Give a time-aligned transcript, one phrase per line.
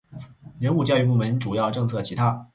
[0.59, 2.47] 人物教育部门主要政策其他